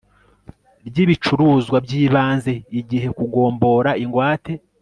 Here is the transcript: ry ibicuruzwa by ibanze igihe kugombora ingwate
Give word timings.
ry 0.87 0.97
ibicuruzwa 1.03 1.77
by 1.85 1.93
ibanze 2.03 2.51
igihe 2.79 3.07
kugombora 3.17 3.89
ingwate 4.03 4.53